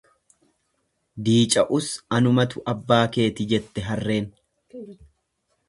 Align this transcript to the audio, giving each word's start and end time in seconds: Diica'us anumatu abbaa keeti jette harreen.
Diica'us 1.27 1.91
anumatu 2.19 2.63
abbaa 2.75 3.01
keeti 3.19 3.47
jette 3.55 3.87
harreen. 3.91 4.29